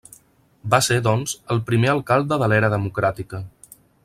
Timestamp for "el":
1.57-1.61